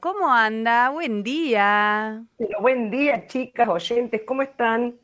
[0.00, 0.90] ¿Cómo anda?
[0.90, 2.22] Buen día.
[2.38, 4.94] Pero buen día, chicas, oyentes, ¿cómo están?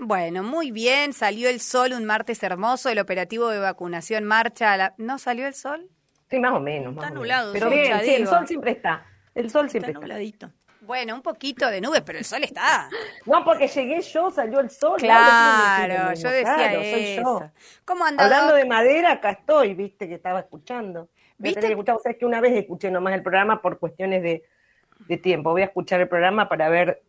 [0.00, 1.12] Bueno, muy bien.
[1.12, 2.88] Salió el sol un martes hermoso.
[2.88, 4.72] El operativo de vacunación marcha.
[4.72, 4.94] A la...
[4.98, 5.88] ¿No salió el sol?
[6.28, 6.92] Sí, más o menos.
[6.96, 7.52] Está nublado.
[7.52, 9.06] Pero bien, sí, el sol siempre está.
[9.32, 10.50] El sol siempre Está nubladito.
[10.80, 12.90] Bueno, un poquito de nubes, pero el sol está.
[13.26, 14.98] No, porque llegué yo, salió el sol.
[14.98, 17.40] Claro, yo decía claro, soy eso.
[17.40, 17.50] yo.
[17.84, 18.24] ¿Cómo anda?
[18.24, 21.10] Hablando de madera, acá estoy, viste que estaba escuchando.
[21.38, 21.60] ¿Viste?
[21.60, 24.44] tener que escuchar, o sea, que una vez escuché nomás el programa por cuestiones de,
[25.08, 25.50] de tiempo.
[25.50, 27.02] Voy a escuchar el programa para ver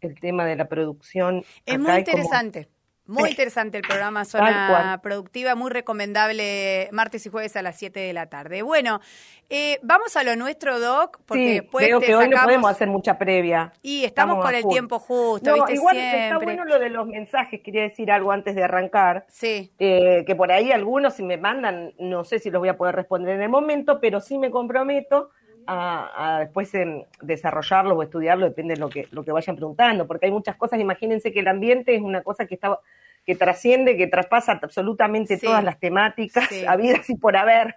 [0.00, 1.44] el tema de la producción.
[1.66, 2.68] Es acá muy interesante.
[3.10, 5.00] Muy interesante el programa Zona.
[5.02, 8.62] Productiva, muy recomendable martes y jueves a las 7 de la tarde.
[8.62, 9.00] Bueno,
[9.48, 12.88] eh, vamos a lo nuestro, Doc, porque Sí, después te que hoy no podemos hacer
[12.88, 13.72] mucha previa.
[13.82, 14.72] Y estamos, Estamos con el full.
[14.72, 15.74] tiempo justo, No, ¿viste?
[15.74, 16.24] igual Siempre.
[16.24, 19.26] está bueno lo de los mensajes, quería decir algo antes de arrancar.
[19.28, 19.72] Sí.
[19.78, 22.94] Eh, que por ahí algunos si me mandan, no sé si los voy a poder
[22.94, 25.30] responder en el momento, pero sí me comprometo
[25.72, 30.06] a, a después em, desarrollarlo o estudiarlo, depende de lo que, lo que vayan preguntando,
[30.06, 32.78] porque hay muchas cosas, imagínense que el ambiente es una cosa que está
[33.26, 35.46] que trasciende, que traspasa absolutamente Sí.
[35.46, 36.64] todas las temáticas Sí.
[36.66, 37.76] habidas y por haber,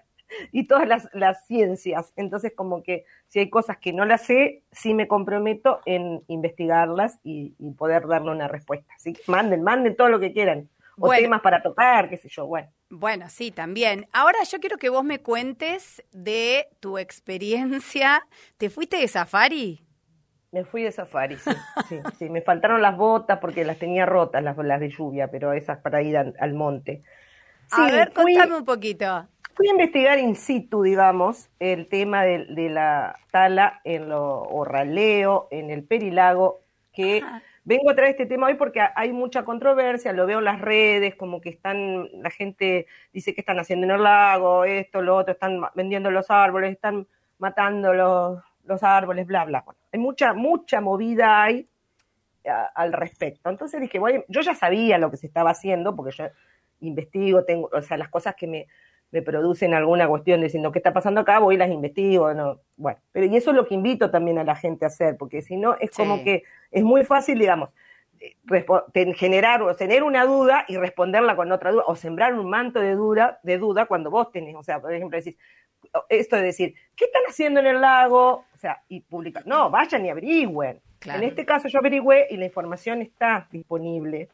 [0.54, 2.14] y todas las, las ciencias.
[2.16, 7.20] Entonces, como que si hay cosas que no las sé, sí me comprometo en investigarlas
[7.24, 8.94] y, y poder darle una respuesta.
[8.96, 10.70] Así manden, manden todo lo que quieran.
[10.98, 11.22] O Bueno.
[11.24, 12.70] temas para tocar, qué sé yo, bueno.
[12.96, 14.08] Bueno, sí, también.
[14.14, 18.24] Ahora yo quiero que vos me cuentes de tu experiencia.
[18.58, 19.84] ¿Te fuiste de safari?
[20.52, 21.52] Me fui de safari, sí,
[21.90, 22.30] sí, sí.
[22.30, 26.02] Me faltaron las botas porque las tenía rotas, las, las de lluvia, pero esas para
[26.04, 27.02] ir al, al monte.
[27.70, 29.28] a Sí, ver, fui, contame un poquito.
[29.56, 34.66] fui a investigar in situ, digamos, el tema de, de la tala en lo, o
[34.66, 36.62] raleo en el Perilago,
[36.94, 37.42] que Ajá.
[37.66, 41.16] Vengo a traer este tema hoy porque hay mucha controversia, lo veo en las redes,
[41.16, 45.34] como que están, la gente dice que están haciendo en el lago, esto, lo otro,
[45.34, 47.08] están vendiendo los árboles, están
[47.40, 49.62] matando los, árboles, bla, bla.
[49.66, 51.68] Bueno, hay mucha, mucha movida hay
[52.48, 53.50] a- al respecto.
[53.50, 56.26] Entonces dije, bueno, yo ya sabía lo que se estaba haciendo, porque yo
[56.82, 58.68] investigo, tengo, o sea, las cosas que me,
[59.14, 62.98] me producen alguna cuestión diciendo qué está pasando acá, voy y las investigo, no, bueno,
[63.12, 65.56] pero y eso es lo que invito también a la gente a hacer, porque si
[65.56, 66.24] no es como Sí.
[66.24, 67.76] que es muy fácil, digamos,
[68.20, 72.80] eh, generar o tener una duda y responderla con otra duda, o sembrar un manto
[72.80, 75.38] de duda, de duda cuando vos tenés, o sea, por ejemplo, decís,
[76.10, 78.46] esto de decir, ¿qué están haciendo en el lago?
[78.52, 80.82] O sea, y publicar, no, vayan y averigüen.
[80.98, 81.22] Claro.
[81.22, 84.30] En este caso yo averigüé y la información está disponible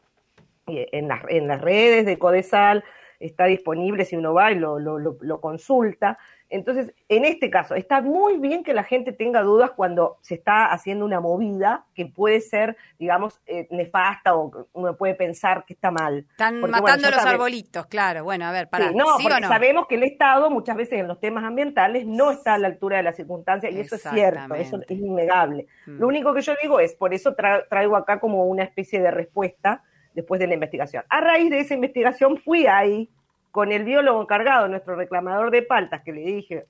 [0.68, 2.82] eh, en las, en las redes de Codesal,
[3.20, 6.18] está disponible si uno va y lo, lo, lo- lo consulta.
[6.48, 10.66] Entonces, en este caso, está muy bien que la gente tenga dudas cuando se está
[10.72, 15.92] haciendo una movida que puede ser, digamos, eh, nefasta o uno puede pensar que está
[15.92, 16.26] mal.
[16.30, 18.24] Están Porque, matando los sabe- arbolitos, claro.
[18.24, 18.88] Bueno, a ver, para.
[18.88, 19.48] Sí, no, ¿Sí porque no?
[19.48, 22.96] sabemos que el Estado muchas veces en los temas ambientales no está a la altura
[22.96, 25.66] de las circunstancias y eso es cierto, eso es innegable.
[25.86, 25.98] Mm.
[26.00, 29.10] Lo único que yo digo es, por eso tra- traigo acá como una especie de
[29.12, 29.84] respuesta
[30.14, 31.04] después de la investigación.
[31.08, 33.08] A raíz de esa investigación fui ahí
[33.50, 36.66] con el biólogo encargado, nuestro reclamador de paltas, que le dije,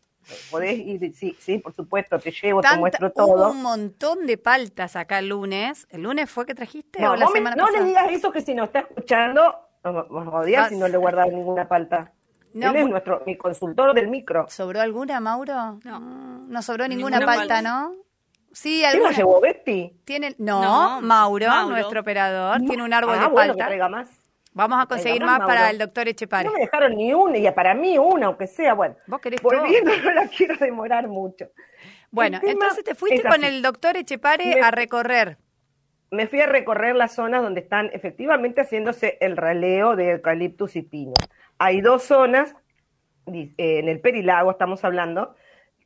[0.50, 3.50] podés ir, sí, sí, por supuesto, te llevo, te muestro Hubo todo.
[3.52, 5.86] un montón de paltas acá el lunes.
[5.90, 8.30] ¿El lunes fue que trajiste No, o la no, me- semana no le digas eso
[8.32, 12.12] que si no está escuchando, nos Vas- si no le he guardado ninguna palta.
[12.52, 14.46] No, Él es nuestro, mi consultor del micro.
[14.48, 15.78] ¿Sobró alguna, Mauro?
[15.84, 16.00] No.
[16.00, 17.62] Mm, No sobró ninguna, Ninguna palta, palta.
[17.62, 17.94] ¿no?
[18.52, 19.16] Sí, ¿Quién lo alguna.
[19.16, 19.92] llevó, Betty?
[20.04, 21.70] Tiene, no, No, Mauro, Mauro.
[21.76, 23.88] nuestro operador, tiene un árbol ah, de bueno, palta.
[23.88, 24.10] más.
[24.52, 26.46] Vamos a conseguir más más, para el doctor Echepare.
[26.48, 28.96] No me dejaron ni una, y para mí una, aunque sea, bueno.
[29.06, 29.60] Vos querés todo.
[29.60, 31.46] Volviendo, no la quiero demorar mucho.
[32.10, 35.38] Bueno, entonces te fuiste con el doctor Echepare Me- a recorrer.
[36.10, 40.82] Me fui a recorrer las zonas donde están efectivamente haciéndose el raleo de eucaliptus y
[40.82, 41.14] pino.
[41.58, 42.56] Hay dos zonas,
[43.32, 45.36] eh, en el Perilago estamos hablando,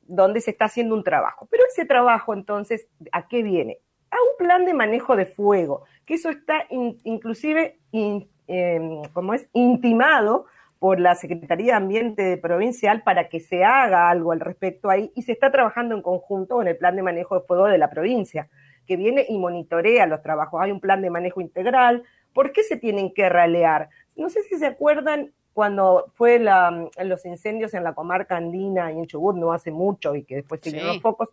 [0.07, 1.47] donde se está haciendo un trabajo.
[1.51, 3.79] Pero ese trabajo, entonces, ¿a qué viene?
[4.11, 9.35] A un plan de manejo de fuego, que eso está in- inclusive, in- em, ¿cómo
[9.35, 9.49] es?
[9.53, 10.47] Intimado
[10.79, 15.23] por la Secretaría de Ambiente Provincial para que se haga algo al respecto ahí y
[15.23, 18.49] se está trabajando en conjunto con el plan de manejo de fuego de la provincia,
[18.87, 20.61] que viene y monitorea los trabajos.
[20.61, 22.03] Hay un plan de manejo integral.
[22.35, 23.89] ¿Por qué se tienen que ralear?
[24.15, 28.99] No sé si se acuerdan cuando fue la, los incendios en la comarca andina y
[28.99, 30.97] en Chubut no hace mucho y que después siguieron Sí.
[30.97, 31.31] los focos.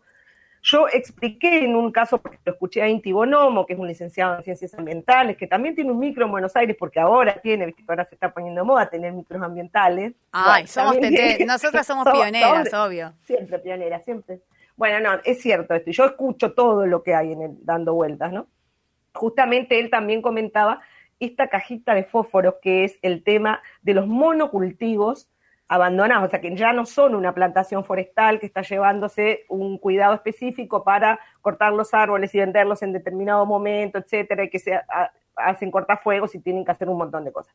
[0.64, 4.36] Yo expliqué en un caso, porque lo escuché a Inti Bonomo, que es un licenciado
[4.36, 7.82] en ciencias ambientales, que también tiene un micro en Buenos Aires, porque ahora tiene, viste
[7.88, 10.12] ahora se está poniendo moda tener micros ambientales.
[10.30, 13.12] Ay, Bueno, somos tiene- nosotras somos pioneras, somos- obvio.
[13.22, 14.40] Siempre pionera, siempre.
[14.76, 15.90] Bueno, no, es cierto esto.
[15.90, 18.46] Yo escucho todo lo que hay en el dando vueltas, ¿no?
[19.14, 20.80] Justamente él también comentaba
[21.26, 25.28] esta cajita de fósforos que es el tema de los monocultivos
[25.68, 30.14] abandonadas, o sea que ya no son una plantación forestal que está llevándose un cuidado
[30.14, 34.78] específico para cortar los árboles y venderlos en determinado momento, etcétera, y que se
[35.34, 37.54] hacen cortafuegos y tienen que hacer un montón de cosas.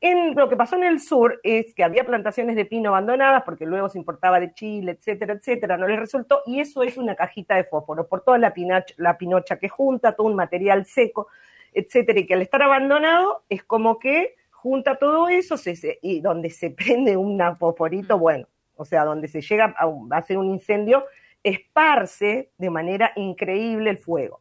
[0.00, 3.66] En lo que pasó en el sur es que había plantaciones de pino abandonadas porque
[3.66, 7.54] luego se importaba de Chile, etcétera, etcétera, no les resultó y eso es una cajita
[7.54, 8.52] de fósforo por toda la,
[8.96, 11.28] la pinocha que junta, todo un material seco,
[11.72, 15.56] etcétera, y que al estar abandonado es como que junta todo eso
[16.02, 18.46] y donde se prende un fosforito, bueno,
[18.76, 21.04] o sea, donde se llega a, hacer un incendio,
[21.42, 24.40] esparce de manera increíble el fuego.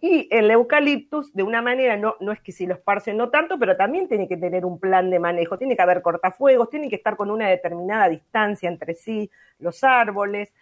[0.00, 3.58] Y el eucaliptus, de una manera, no, no es que si lo esparce no tanto,
[3.58, 6.94] pero también tiene que tener un plan de manejo, tiene que haber cortafuegos, tiene que
[6.94, 9.28] estar con una determinada distancia entre sí
[9.58, 10.54] los árboles.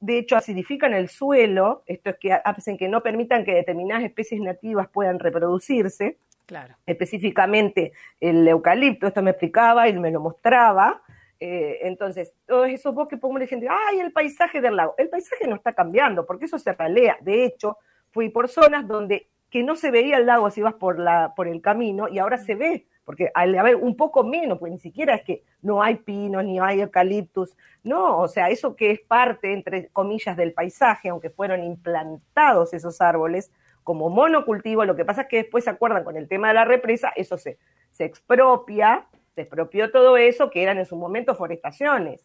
[0.00, 4.40] De hecho, acidifican el suelo, esto es que hacen que no permitan que determinadas especies
[4.40, 6.16] nativas puedan reproducirse.
[6.46, 6.74] Claro.
[6.86, 11.02] Específicamente el eucalipto, esto me explicaba y me lo mostraba.
[11.38, 14.94] Eh, entonces, todos esos bosques, pongo gente, ay, el paisaje del lago.
[14.98, 17.18] El paisaje no está cambiando, porque eso se ralea.
[17.20, 17.78] De hecho,
[18.10, 21.48] fui por zonas donde que no se veía el lago si ibas por, la, por
[21.48, 25.16] el camino y ahora se ve, porque al haber un poco menos, pues ni siquiera
[25.16, 29.52] es que no hay pinos ni hay eucaliptus, no, o sea, eso que es parte,
[29.52, 33.50] entre comillas, del paisaje, aunque fueron implantados esos árboles,
[33.82, 36.64] como monocultivo, lo que pasa es que después se acuerdan con el tema de la
[36.64, 37.58] represa, eso se,
[37.90, 42.24] se expropia, se expropió todo eso que eran en su momento forestaciones.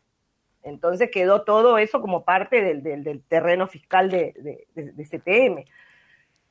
[0.61, 5.65] Entonces quedó todo eso como parte del, terreno fiscal de, de, CTM.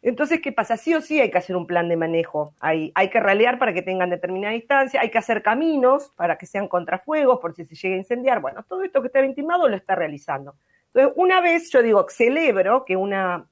[0.05, 0.77] Entonces, ¿qué pasa?
[0.77, 2.55] Sí o sí hay que hacer un plan de manejo.
[2.61, 6.47] Hay, hay que ralear para que tengan determinada distancia, hay que hacer caminos para que
[6.47, 8.41] sean contrafuegos por si se llega a incendiar.
[8.41, 10.55] Bueno, todo esto que está intimado lo está realizando.
[10.93, 13.47] Entonces, una vez yo digo, celebro que una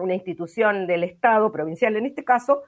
[0.00, 2.62] una institución del Estado, provincial en este caso,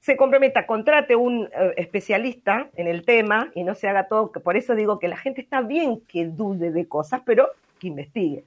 [0.00, 4.56] se comprometa, contrate un eh, especialista en el tema y no se haga todo, por
[4.56, 7.48] eso digo que la gente está bien que dude de cosas, pero
[7.78, 8.44] que investigue.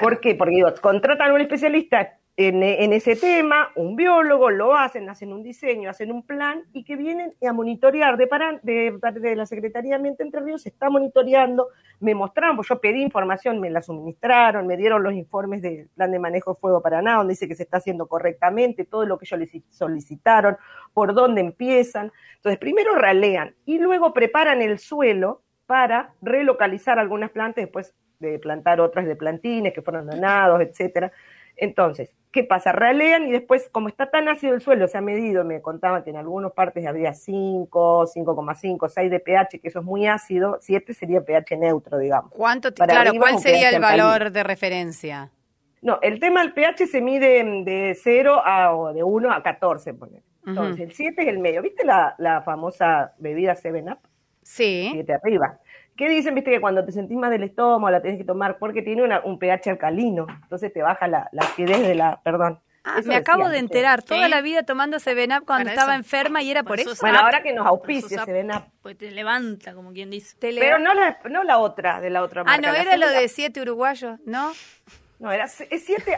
[0.00, 0.34] ¿Por qué?
[0.34, 5.42] Porque digo, contratan a un especialista en, ese tema, un biólogo, lo hacen, hacen un
[5.42, 8.28] diseño, hacen un plan y que vienen a monitorear de,
[8.62, 11.68] de, de la Secretaría de Ambiente Entre Ríos, se está monitoreando,
[12.00, 16.10] me mostraron, pues yo pedí información, me la suministraron, me dieron los informes del plan
[16.10, 19.24] de manejo de fuego Paraná, donde dice que se está haciendo correctamente, todo lo que
[19.24, 20.58] ellos solicitaron,
[20.92, 22.12] por dónde empiezan.
[22.36, 28.80] Entonces, primero ralean y luego preparan el suelo para relocalizar algunas plantas, después de plantar
[28.80, 31.12] otras de plantines que fueron donados, etcétera.
[31.56, 32.72] Entonces, ¿qué pasa?
[32.72, 36.10] Ralean y después, como está tan ácido el suelo, se ha medido, me contaban que
[36.10, 40.92] en algunas partes había 5, 5,5, 6 de pH, que eso es muy ácido, 7
[40.92, 42.30] sería pH neutro, digamos.
[42.32, 45.30] ¿Cuánto, claro, ¿cuál sería el valor de referencia?
[45.80, 49.94] No, el tema del pH se mide de 0 a, o de 1 a 14,
[49.94, 50.22] poner.
[50.46, 51.60] Entonces, el 7 es el medio.
[51.62, 53.98] ¿Viste la, la famosa bebida 7-Up?
[54.42, 54.90] Sí.
[54.92, 55.58] 7 arriba.
[55.96, 56.34] ¿Qué dicen?
[56.34, 59.38] Viste que cuando te sentís más del estómago la tenés que tomar porque tiene un
[59.38, 62.60] pH alcalino, entonces te baja la, acidez de la, perdón.
[62.84, 66.62] Ah, me acabo de enterar, toda la vida tomando Seven cuando estaba enferma y era
[66.62, 66.94] por, eso.
[67.00, 68.48] Bueno, ahora que nos auspicia Seven
[68.80, 70.36] Pues te levanta, como quien dice.
[70.38, 72.68] Pero no la, no la otra, de la otra marca.
[72.68, 74.52] Ah, no, era lo de siete uruguayos, ¿no?
[75.18, 75.72] No, era 7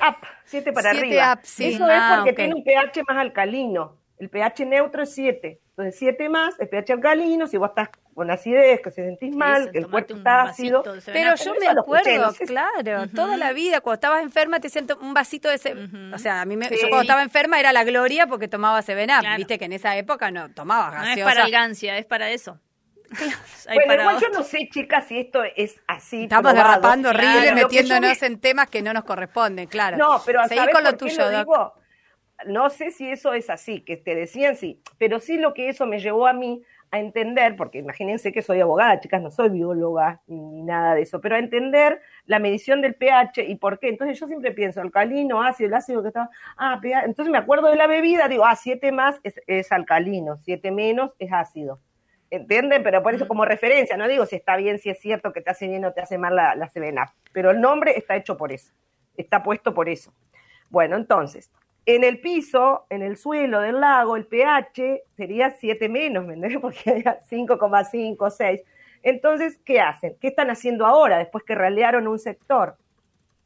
[0.08, 1.34] up, 7 para arriba.
[1.34, 1.68] Up, sí.
[1.68, 3.96] Eso es ah, porque tiene un pH más alcalino.
[4.18, 5.60] El pH neutro es 7.
[5.70, 9.70] Entonces, 7 más, el pH alcalino, si vos estás con acidez, que se sentís mal,
[9.70, 10.82] que el cuerpo está ácido.
[11.06, 15.48] Pero yo me acuerdo, claro, toda la vida, cuando estabas enferma te siento un vasito
[15.48, 15.74] de ese,
[16.12, 19.08] o sea, a mí me, yo cuando estaba enferma era la gloria porque tomaba Seven
[19.36, 21.14] viste que en esa época no tomaba gaseosa.
[21.14, 22.58] No es para algancia, es para eso.
[23.72, 26.24] bueno, igual yo no sé, chicas, si esto es así.
[26.24, 29.96] Estamos derrapando horrible, metiéndonos en temas que no nos corresponden, claro.
[29.96, 31.22] No, pero Seguí con lo tuyo,
[32.46, 35.86] no sé si eso es así, que te decían sí, pero sí lo que eso
[35.86, 40.20] me llevó a mí a entender, porque imagínense que soy abogada, chicas, no soy bióloga
[40.26, 43.88] ni nada de eso, pero a entender la medición del pH y por qué.
[43.88, 47.04] Entonces yo siempre pienso, alcalino, ácido, el ácido que estaba, ah, pH.
[47.04, 51.32] entonces me acuerdo de la bebida, digo, ah, 7 más es, alcalino, 7 menos es
[51.32, 51.80] ácido.
[52.30, 52.82] ¿Entienden?
[52.82, 55.50] Pero por eso como referencia, no digo si está bien, si es cierto que te
[55.50, 56.70] hace bien o te hace mal la, la
[57.32, 58.72] pero el nombre está hecho por eso,
[59.16, 60.12] está puesto por eso.
[60.68, 61.50] Bueno, entonces,
[61.88, 66.60] en el piso, en el suelo del lago, el pH sería 7 menos, ¿me entiendes?
[66.60, 68.60] Porque hay 5,5, 6.
[69.02, 70.14] Entonces, ¿qué hacen?
[70.20, 72.76] ¿Qué están haciendo ahora después que ralearon un sector?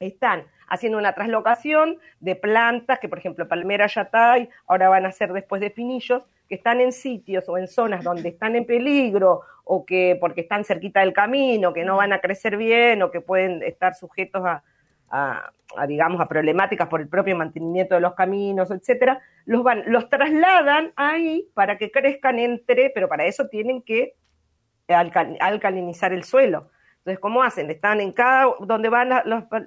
[0.00, 5.32] Están haciendo una traslocación de plantas que, por ejemplo, palmera yatay, ahora van a ser
[5.32, 9.86] después de pinillos, que están en sitios o en zonas donde están en peligro o
[9.86, 13.62] que porque están cerquita del camino, que no van a crecer bien o que pueden
[13.62, 14.64] estar sujetos a,
[15.86, 20.92] digamos, a problemáticas por el propio mantenimiento de los caminos, etcétera, los, van, los trasladan
[20.96, 24.14] ahí para que crezcan entre, pero para eso tienen que
[24.88, 26.70] alcalinizar el suelo.
[26.98, 27.68] Entonces, ¿cómo hacen?
[27.68, 29.10] Están en cada, donde van,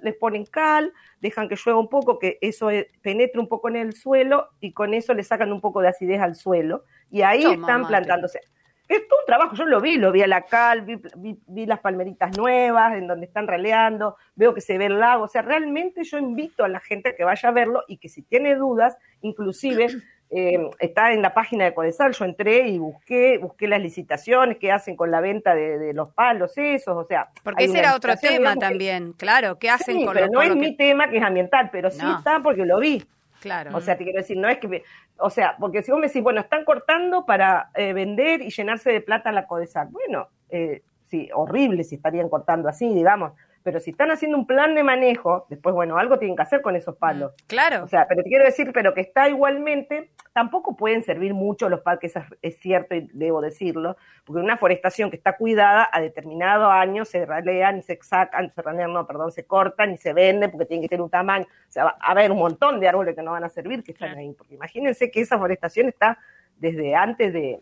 [0.02, 2.70] les ponen cal, dejan que llueva un poco, que eso
[3.02, 6.22] penetre un poco en el suelo y con eso le sacan un poco de acidez
[6.22, 8.40] al suelo y ahí están plantándose.
[8.88, 12.38] Es todo un trabajo, yo lo vi, lo vi a la cal, vi, las palmeritas
[12.38, 16.20] nuevas en donde están raleando, veo que se ve el lago, o sea, realmente yo
[16.20, 19.88] invito a la gente a que vaya a verlo y que si tiene dudas, inclusive
[20.30, 24.72] eh, está en la página de Codesal, yo entré y busqué, busqué las licitaciones que
[24.72, 27.30] hacen con la venta de, los palos esos, o sea...
[27.44, 30.78] Porque ese era otro tema también, claro, ¿qué hacen sí, con pero no es mi
[30.78, 33.04] tema que es ambiental, pero sí está porque lo vi.
[33.46, 33.78] Claro.
[33.78, 34.84] O sea, te quiero decir, no es que...
[35.18, 38.92] O sea, porque si vos me decís, bueno, están cortando para eh, vender y llenarse
[38.92, 39.90] de plata la Codesal.
[39.92, 43.34] Bueno, eh, sí, horrible si estarían cortando así, digamos
[43.66, 46.76] pero si están haciendo un plan de manejo, después, bueno, algo tienen que hacer con
[46.76, 47.32] esos palos.
[47.32, 47.84] Mm, claro.
[47.84, 51.82] O sea, pero te quiero decir, pero que está igualmente, tampoco pueden servir mucho los
[51.82, 57.06] parques, es cierto y debo decirlo, porque una forestación que está cuidada a determinado año
[57.06, 60.68] se ralean y se sacan, se ralean, no, perdón, se cortan y se venden porque
[60.68, 61.46] tienen que tener un tamaño.
[61.46, 63.94] O sea, va a haber un montón de árboles que no van a servir que
[63.94, 66.20] están ahí, porque imagínense que esa forestación está
[66.58, 67.60] desde antes de,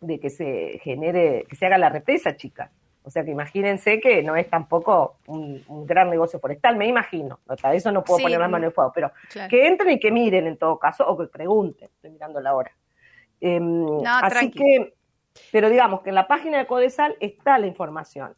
[0.00, 2.70] de que se genere, que se haga la represa, chicas.
[3.06, 7.38] O sea que imagínense que no es tampoco un, gran negocio forestal, me imagino.
[7.60, 9.12] Para eso no puedo poner las manos en fuego, pero
[9.50, 11.90] que entren y que miren en todo caso, o que pregunten.
[11.94, 12.72] Estoy mirando la hora.
[13.42, 14.94] Em, así que,
[15.52, 18.34] pero digamos que en la página de Codesal está la información.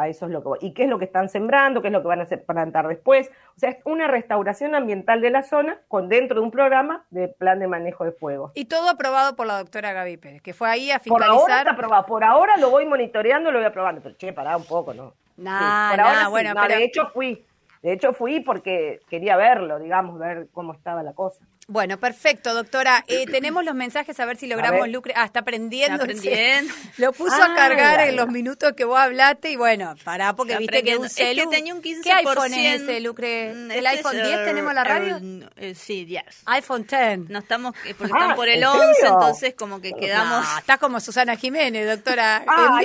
[0.00, 0.58] A eso es lo que voy.
[0.62, 1.82] ¿Y qué es lo que están sembrando?
[1.82, 3.30] ¿Qué es lo que van a hacer plantar después?
[3.54, 7.28] O sea, es una restauración ambiental de la zona con dentro de un programa de
[7.28, 8.50] plan de manejo de fuego.
[8.54, 11.28] Y todo aprobado por la doctora Gaby Pérez, que fue ahí a fiscalizar.
[11.28, 12.06] Por ahora está aprobado.
[12.06, 14.00] Por ahora lo voy monitoreando, lo voy aprobando.
[14.00, 15.12] Pero che, pará un poco, ¿no?
[15.36, 16.76] Nah, bueno, pero...
[16.76, 17.44] De hecho fui.
[17.82, 21.44] De hecho fui porque quería verlo, digamos, ver cómo estaba la cosa.
[21.70, 23.04] Bueno, perfecto, doctora.
[23.06, 25.14] Eh, tenemos los mensajes a ver si logramos lucre.
[25.16, 26.04] Ah, está aprendiendo.
[26.96, 30.56] Lo puso a ah, cargar en los minutos que vos hablaste y bueno, pará, porque
[30.58, 31.42] viste que un celu.
[31.42, 32.02] Es que tenía un 15%.
[32.02, 33.54] ¿Qué iPhone es ese, Lucre?
[33.54, 35.20] Mm, ¿El este iPhone 10 tenemos la radio?
[35.56, 36.24] Eh, sí, 10.
[36.46, 37.30] iPhone 10.
[37.30, 40.44] No estamos, eh, porque están ah, por el 11, entonces como que quedamos.
[40.44, 42.42] No, estás como Susana Jiménez, doctora.
[42.48, 42.80] Ah,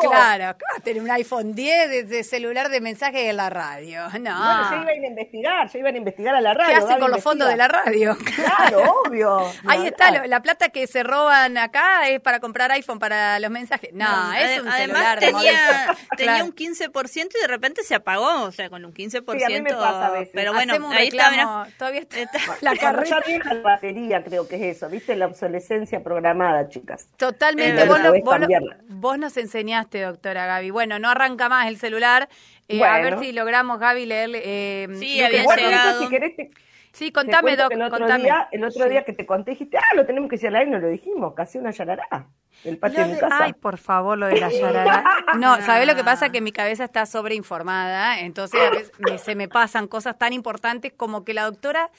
[0.00, 4.04] Claro, ¿cómo tener un iPhone 10 de, celular de mensajes en la radio?
[4.18, 4.36] No.
[4.38, 6.74] Bueno, yo iba a ir a investigar, yo iba a investigar a la radio.
[6.74, 8.16] ¿Qué hacen con los fondos de la radio.
[8.40, 9.38] Claro, obvio.
[9.66, 13.92] Ahí está, la plata que se roban acá es para comprar iPhone para los mensajes.
[13.92, 18.70] No, es un además tenía, tenía un 15% y de repente se apagó, o sea,
[18.70, 19.38] con un 15%.
[19.38, 20.30] Sí, a mí me pasa a veces.
[20.32, 22.18] Pero bueno, ahí está, todavía está,
[22.60, 23.22] la carrera.
[23.26, 25.16] Ya la batería, creo que es eso, ¿viste?
[25.16, 27.08] La obsolescencia programada, chicas.
[27.16, 27.84] Totalmente.
[27.84, 28.00] Vos,
[28.88, 30.70] vos, nos enseñaste, doctora Gaby.
[30.70, 32.28] Bueno, no arranca más el celular.
[32.68, 34.42] Eh, a ver si logramos, Gaby, leerle.
[34.44, 36.02] Eh, sí, había llegado.
[36.02, 36.50] Si querés, te,
[36.92, 38.24] Sí, contame, Doc, el otro contame.
[38.24, 40.70] Día, el otro día que te conté, dijiste, ah, lo tenemos que decir al aire,
[40.70, 42.28] no lo dijimos, casi una yarará.
[42.64, 43.44] El patio de, mi casa.
[43.44, 45.04] Ay, por favor, lo de la yarará.
[45.38, 46.30] No, ¿sabes lo que pasa?
[46.30, 51.24] Que mi cabeza está sobreinformada, entonces a veces se me pasan cosas tan importantes como
[51.24, 51.90] que la doctora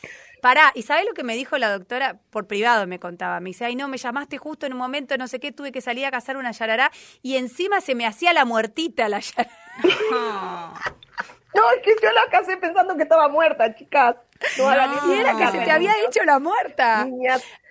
[0.42, 2.20] Pará, ¿y sabes lo que me dijo la doctora?
[2.32, 3.40] Por privado me contaba.
[3.40, 5.82] Me dice, ay, no, me llamaste justo en un momento, no sé qué, tuve que
[5.82, 9.52] salir a cazar una yarará y encima se me hacía la muertita la yarará.
[10.10, 10.74] No,
[11.54, 14.16] es que yo la casé pensando que estaba muerta, chicas.
[14.58, 17.06] No, y era que se te había hecho la muerta.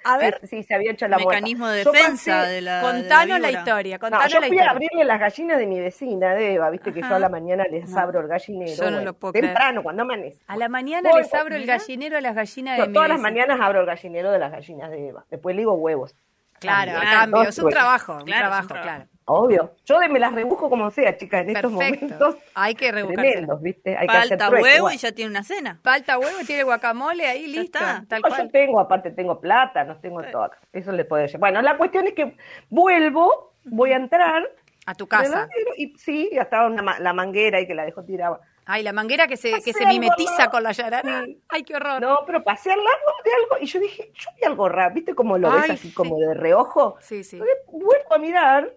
[0.03, 2.81] A ver, sí, se había hecho la mecanismo de defensa de la.
[2.81, 3.99] Contanos la, historia.
[3.99, 6.71] Contanos yo fui a abrirle las gallinas de mi vecina, de Eva.
[6.71, 8.85] Viste que yo a la mañana les abro el gallinero.
[8.85, 10.43] Yo no lo puedo Temprano, cuando amanece.
[10.47, 13.61] A la mañana les abro el gallinero a las gallinas de mi Todas las mañanas
[13.61, 15.25] abro el gallinero de las gallinas de Eva.
[15.31, 16.15] Después le digo huevos.
[16.61, 17.43] Claro, a cambio.
[17.43, 19.07] Es un trabajo, un trabajo, claro.
[19.25, 19.75] Obvio.
[19.85, 22.37] Yo me las rebujo como sea, chicas, en estos momentos.
[22.55, 23.47] Hay que rebujarse.
[23.61, 23.97] ¿viste?
[23.97, 25.79] Hay Falta huevo y ya tiene una cena.
[25.83, 27.79] Falta huevo y tiene guacamole ahí listo.
[28.09, 28.45] Tal cual.
[28.45, 30.59] Yo tengo, aparte tengo plata, no tengo todo acá.
[30.73, 31.39] Eso le puede decir.
[31.39, 32.37] Bueno, la cuestión es que
[32.69, 34.51] vuelvo, voy a entrar.
[34.87, 35.49] A tu casa.
[35.77, 38.41] Y, sí, ya estaba la manguera y que la dejó tirada.
[38.73, 41.25] Ay, la manguera que se, que se mimetiza con la yarara.
[41.49, 42.01] Ay, qué horror.
[42.01, 45.15] No, pero pasé al lado de algo y yo dije, yo vi algo raro, ¿viste
[45.15, 46.97] cómo lo ves así como de reojo?
[47.01, 47.41] Sí, sí.
[47.67, 48.73] vuelvo a mirar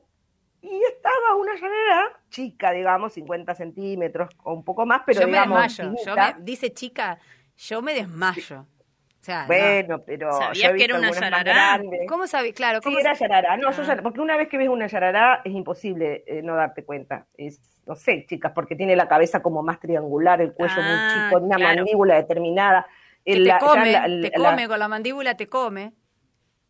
[0.63, 5.77] y estaba una llanera chica, digamos, 50 centímetros o un poco más, pero yo digamos.
[5.77, 6.36] Me desmayo.
[6.39, 7.20] dice chica,
[7.58, 8.62] yo me desmayo.
[8.62, 10.32] O sea, bueno, pero.
[10.34, 11.82] ¿Sabías que era una yarará?
[12.08, 12.55] ¿Cómo sabías?
[12.55, 13.58] Claro, ¿cómo sí, era yarará.
[13.58, 13.98] No, yo, ah.
[14.01, 17.27] porque una vez que ves una yarará es imposible eh, no darte cuenta.
[17.38, 21.27] Es, no sé, chicas, porque tiene la cabeza como más triangular, el cuello muy ah,
[21.29, 22.88] chico, una mandíbula determinada.
[23.25, 25.93] te come, te come, con la mandíbula te come.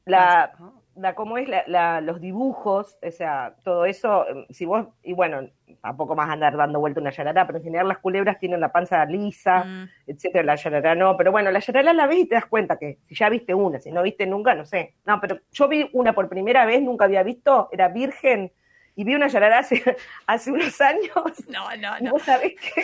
[0.06, 0.52] La,
[0.96, 5.50] la cómo es la, los dibujos, o sea, todo eso, em, si vos, y bueno,
[5.82, 9.04] tampoco más andar dando vuelta una yarará, pero en general las culebras tienen la panza
[9.06, 9.90] lisa, mm.
[10.08, 13.00] etcétera, la yarará no, pero bueno, la yarará la ves y te das cuenta que
[13.08, 14.96] si ya viste una, si no viste nunca, no sé.
[15.06, 18.52] No, pero yo vi una por primera vez, nunca había visto, era virgen,
[18.96, 19.84] y vi una yarará hace,
[20.28, 21.12] hace unos años.
[21.48, 22.12] No, no, no.
[22.12, 22.84] vos sabés que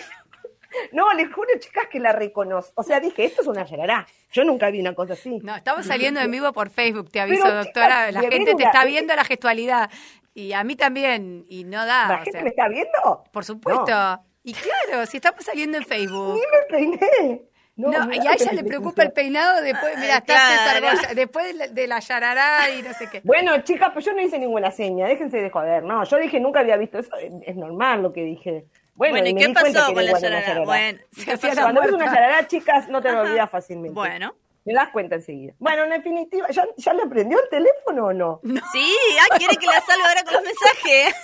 [0.92, 2.74] no, les juro, chicas, que la reconozco.
[2.76, 4.08] O sea, dije, esto es una yarará.
[4.32, 5.40] Yo nunca vi una cosa así.
[5.44, 8.12] No, estamos saliendo en vivo por Facebook, te aviso, doctora.
[8.12, 9.90] la gente te está viendo la gestualidad.
[10.34, 12.08] Y a mí también, y no da.
[12.08, 13.24] ¿La gente me está viendo?
[13.32, 14.22] Por supuesto.
[14.44, 16.40] Y claro, si estamos saliendo en Facebook.
[16.40, 17.50] Sí, me peiné.
[17.80, 22.00] No, y a ella le preocupa el peinado después, mira, está César después de la,
[22.00, 23.22] yarará y no sé qué.
[23.24, 26.60] Bueno, chicas, pues yo no hice ninguna seña, déjense de joder, no, yo dije nunca
[26.60, 28.66] había visto eso, es normal lo que dije.
[29.00, 30.60] Bueno, ¿y, qué pasó con la yarará?
[30.66, 31.00] Bueno,
[31.56, 33.94] cuando ves una yarará, chicas, no te lo olvidas fácilmente.
[33.94, 34.36] Bueno.
[34.66, 35.54] Me das cuenta enseguida.
[35.58, 38.42] Bueno, en definitiva, ¿ya, ¿ya le prendió el teléfono o no?
[38.74, 41.16] Sí, ah, quiere que la salga ahora con los mensajes.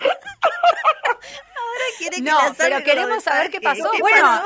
[0.00, 3.90] ahora quiere que no, la salga pero queremos saber qué pasó.
[3.98, 4.42] bueno,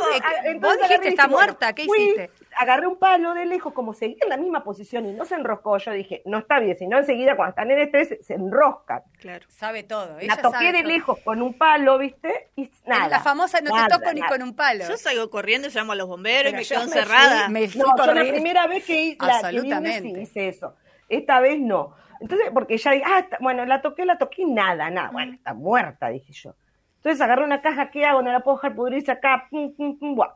[0.61, 2.31] vos dijiste está muerta, ¿qué hiciste?
[2.57, 5.79] Agarré un palo de lejos, como seguía en la misma posición y no se enroscó,
[5.79, 9.03] yo dije, no está bien, sino enseguida cuando están en estrés se enroscan.
[9.19, 10.17] Claro, sabe todo.
[10.21, 12.51] la toqué de lejos con un palo, ¿viste?
[12.57, 13.09] Y nada.
[13.09, 14.85] La famosa no te toco ni con un palo.
[14.89, 17.49] Yo salgo corriendo, llamo a los bomberos y me quedo encerrada.
[17.49, 20.75] no, yo la primera vez que, la, que hice eso.
[21.09, 21.95] Esta vez no.
[22.21, 25.11] Entonces, porque ya dije, ah, bueno, la toqué, la toqué, nada, nada.
[25.11, 26.55] Bueno, está muerta, dije yo.
[26.97, 28.23] Entonces agarré una caja, ¿qué hago?
[28.23, 30.35] No la puedo dejar pudrirse acá, pum, pum, pum, buah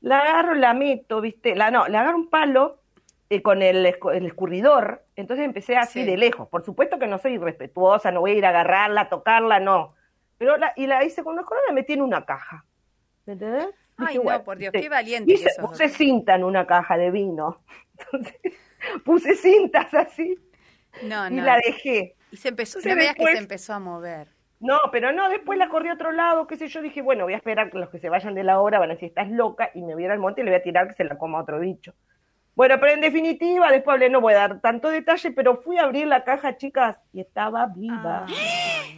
[0.00, 1.54] la agarro, la meto, ¿viste?
[1.54, 2.80] La, no, le agarro un palo
[3.30, 6.48] eh, con el, el, escurridor, entonces empecé así de lejos.
[6.48, 9.94] Por supuesto que no soy irrespetuosa, no voy a ir a agarrarla, tocarla, no.
[10.38, 12.64] Pero la, y la hice con una corona, la metí en una caja.
[13.26, 13.68] ¿Me entendés?
[13.96, 15.34] Ay, no, por Dios, qué valiente.
[15.60, 17.62] puse cinta en una caja de vino.
[17.98, 18.36] Entonces,
[19.04, 20.38] puse cintas así.
[21.02, 21.36] No, no.
[21.36, 22.16] Y la dejé.
[22.30, 24.37] Y se empezó, se veía que se empezó a mover.
[24.60, 27.34] No, pero no, después la corrí a otro lado, qué sé yo, dije, bueno, voy
[27.34, 29.70] a esperar que los que se vayan de la hora van a decir, estás loca,
[29.74, 31.60] y me voy al monte y le voy a tirar que se la coma otro
[31.60, 31.94] bicho.
[32.56, 35.84] Bueno, pero en definitiva, después hablé, no voy a dar tanto detalle, pero fui a
[35.84, 38.26] abrir la caja, chicas, y estaba viva.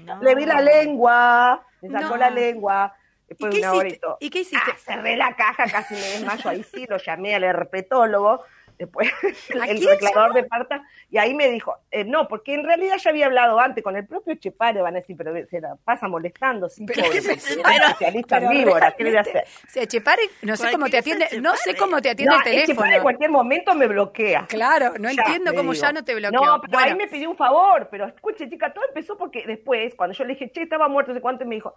[0.09, 2.95] Ah, le vi la lengua, me sacó la lengua.
[3.29, 3.89] Después de una hora
[4.19, 4.71] ¿Y qué hiciste?
[4.73, 8.45] Ah, cerré la caja, casi me desmayo, ahí sí, lo llamé al herpetólogo
[8.85, 9.11] después
[9.51, 13.27] el reclamador de parta, y ahí me dijo, eh, no, porque en realidad ya había
[13.27, 16.87] hablado antes con el propio Chepare, van a decir, pero se la pasa molestando, sí,
[16.87, 19.45] pero, pobre, pero, especialista víbora, ¿qué le voy a hacer?
[19.67, 22.75] O sea, Chepare, no sé cómo te atiende, no sé cómo te atiende el teléfono.
[22.75, 24.47] Chepare en cualquier momento me bloquea.
[24.49, 26.41] Claro, no entiendo cómo ya no te bloquea.
[26.41, 30.15] No, pero ahí me pidió un favor, pero escuche, chica, todo empezó porque después, cuando
[30.15, 31.75] yo le dije, che, estaba muerto, no sé cuánto, me dijo,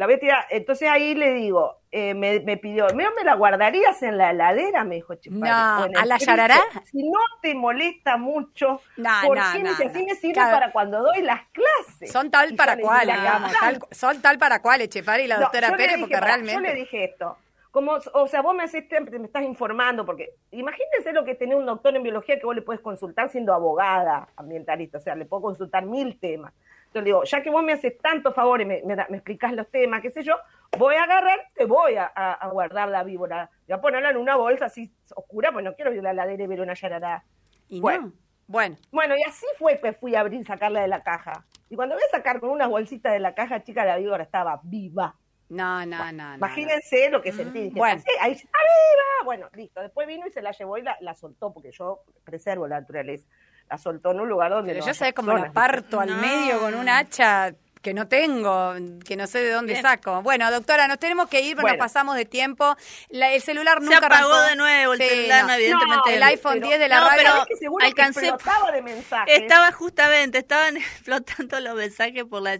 [0.00, 0.46] la voy a tirar.
[0.48, 4.82] Entonces ahí le digo, eh, me, me, pidió, ¿me, ¿me la guardarías en la heladera?
[4.82, 6.58] Me dijo No, ¿a la yarará?
[6.90, 11.02] Si no te molesta mucho, no, ¿por no, qué no, así me sirve para cuando
[11.02, 12.10] doy las clases?
[12.10, 13.52] Son tal para cual, digamos,
[13.90, 16.54] son tal para cual, Chepari y la doctora Pérez, porque realmente...
[16.54, 17.36] Yo le dije esto,
[17.70, 21.66] como, o sea, vos me, haces, me estás informando, porque imagínense lo que tener un
[21.66, 25.42] doctor en biología que vos le puedes consultar siendo abogada ambientalista, o sea, le puedo
[25.42, 26.54] consultar mil temas.
[26.90, 29.70] Entonces digo, ya que vos me haces tanto favor y me, me, me explicás los
[29.70, 30.34] temas, qué sé yo,
[30.76, 33.48] voy a agarrar, te voy a, a, guardar la víbora.
[33.68, 36.42] Voy a ponerla en una bolsa así oscura, pues no quiero ir a la ladera
[36.42, 37.22] y ver una yarará.
[37.68, 38.12] Y bueno,
[38.48, 38.74] bueno.
[38.90, 41.44] Bueno, y así fue que fui a abrir, sacarla de la caja.
[41.68, 44.60] Y cuando voy a sacar con una bolsita de la caja, chica, la víbora estaba
[44.64, 45.14] viva.
[45.48, 46.34] No, no, no.
[46.34, 47.60] Imagínense lo que sentí.
[47.60, 48.02] Dije, bueno.
[48.20, 49.24] ahí, ¡arriba!
[49.24, 49.80] Bueno, listo.
[49.80, 53.28] Después vino y se la llevó y la, la soltó, porque yo preservo la naturaleza
[53.70, 56.74] la soltó en un lugar donde Pero yo sé cómo la parto al medio con
[56.74, 58.74] un hacha que no tengo,
[59.06, 60.20] que no sé de dónde saco.
[60.22, 62.76] Bueno, doctora, nos tenemos que ir porque nos pasamos de tiempo.
[63.08, 66.14] el celular nunca Se apagó de nuevo el celular, evidentemente.
[66.14, 67.46] el iPhone 10 de la radio.
[67.56, 68.32] pero alcancé.
[68.72, 69.40] De mensajes.
[69.40, 72.58] Estaba justamente, estaban flotando los mensajes por la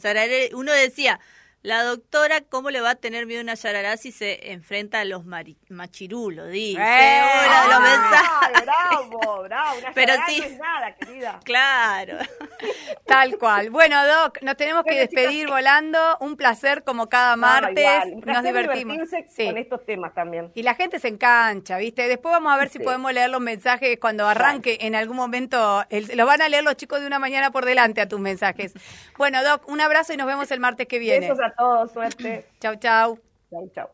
[0.54, 1.20] Uno decía,
[1.62, 5.04] la doctora, ¿cómo le va a tener miedo a una yarará si se enfrenta a
[5.04, 6.48] los machirulos?
[6.50, 6.80] Dice.
[6.80, 7.20] ¡Eh!
[7.68, 9.78] los bravo, bravo.
[9.78, 10.40] Una Pero sí.
[10.40, 11.40] no es nada, querida.
[11.44, 12.16] Claro.
[13.06, 13.68] Tal cual.
[13.68, 15.98] Bueno, Doc, nos tenemos que despedir volando.
[16.20, 18.16] Un placer como cada martes.
[18.24, 18.96] nos divertimos.
[19.28, 19.46] Sí.
[19.46, 20.50] Con estos temas también.
[20.54, 22.08] Y la gente se engancha, ¿viste?
[22.08, 25.84] Después vamos a ver si podemos leer los mensajes cuando arranque en algún momento.
[26.14, 28.72] lo van a leer los chicos de una mañana por delante a tus mensajes.
[29.18, 31.28] Bueno, Doc, un abrazo y nos vemos el martes que viene.
[31.28, 32.46] Besos a todos, suerte.
[32.60, 33.18] Chau, chau.
[33.50, 33.90] Chau, chau.